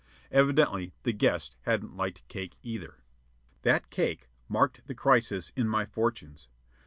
[0.31, 3.03] Evidently the guests hadn't liked cake either.
[3.61, 6.47] That cake marked the crisis in my fortunes.